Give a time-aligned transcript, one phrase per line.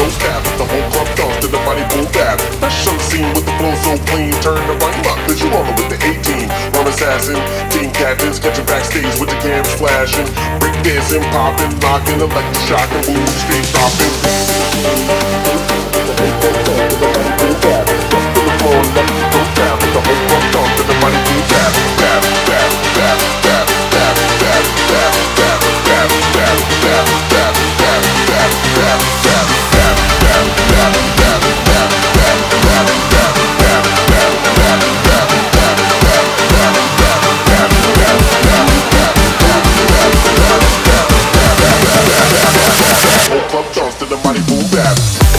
[0.00, 0.44] your toes.
[0.56, 1.80] The whole club toss to the body.
[2.60, 4.32] Let's show the scene with the flow so clean.
[4.40, 6.48] Turn the volume up, cause you rollin' with the 18.
[6.72, 7.36] Run assassin,
[7.70, 10.26] team captains, catching backstage with the cams flashing.
[10.60, 15.69] Break dancing, popping, locking, electric shocking, boom, straight dropping.
[44.22, 45.29] body move back.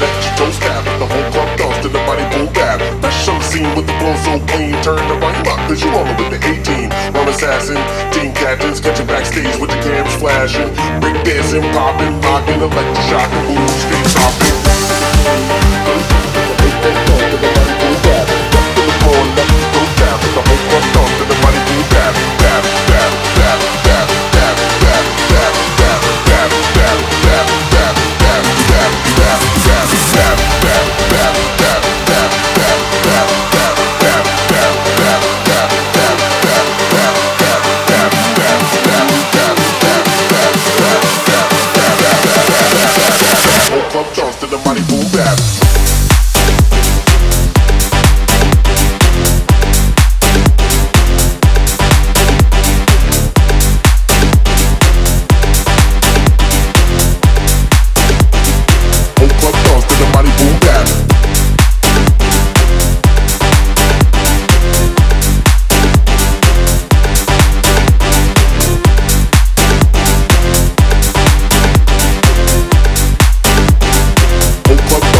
[0.00, 0.84] Let your toes tap.
[0.98, 2.80] The whole club toss to the body boom bap.
[3.02, 4.76] Let's show the scene with the flow so clean.
[4.82, 6.88] Turn the volume up, cause you rollin' with the 18.
[7.12, 7.80] Run assassin,
[8.12, 10.70] team captains, catching backstage with the cams flashing.
[11.00, 14.51] Break dancing, popping, locking, electric shocking, boom, straight dropping.
[74.76, 75.11] fuck